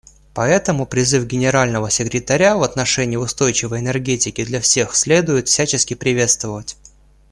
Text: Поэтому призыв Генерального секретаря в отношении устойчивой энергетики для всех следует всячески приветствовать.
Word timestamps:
Поэтому 0.33 0.87
призыв 0.87 1.25
Генерального 1.27 1.91
секретаря 1.91 2.57
в 2.57 2.63
отношении 2.63 3.17
устойчивой 3.17 3.81
энергетики 3.81 4.43
для 4.43 4.59
всех 4.59 4.95
следует 4.95 5.47
всячески 5.47 5.93
приветствовать. 5.93 6.75